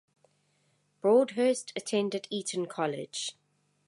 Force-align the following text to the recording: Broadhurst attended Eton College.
Broadhurst 1.01 1.73
attended 1.75 2.25
Eton 2.31 2.65
College. 2.65 3.37